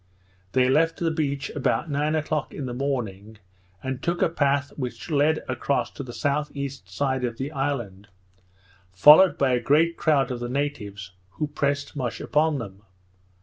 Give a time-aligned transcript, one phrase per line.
[0.53, 3.37] They left the beach about nine o'clock in the morning,
[3.83, 6.69] and took a path which led across to the S.E.
[6.69, 8.07] side of the island,
[8.91, 12.81] followed by a great crowd of the natives, who pressed much upon them.